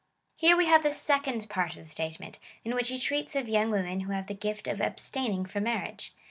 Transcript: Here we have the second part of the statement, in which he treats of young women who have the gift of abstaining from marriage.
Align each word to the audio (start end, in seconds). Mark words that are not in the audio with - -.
Here 0.35 0.57
we 0.57 0.65
have 0.65 0.81
the 0.81 0.95
second 0.95 1.47
part 1.47 1.75
of 1.77 1.83
the 1.83 1.89
statement, 1.91 2.39
in 2.65 2.73
which 2.73 2.87
he 2.87 2.97
treats 2.97 3.35
of 3.35 3.47
young 3.47 3.69
women 3.69 3.99
who 3.99 4.13
have 4.13 4.25
the 4.25 4.33
gift 4.33 4.67
of 4.67 4.81
abstaining 4.81 5.45
from 5.45 5.65
marriage. 5.65 6.15